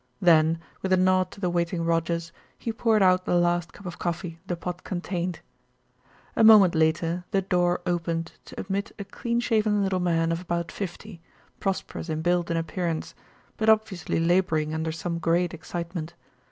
[0.19, 3.99] Then, with a nod to the waiting Rogers, he poured out the last cup of
[3.99, 5.41] coffee the pot contained.
[6.35, 10.71] A moment later the door opened to admit a clean shaven little man of about
[10.71, 11.21] fifty,
[11.59, 13.13] prosperous in build and appearance;
[13.57, 16.15] but obviously labouring under some great excitement.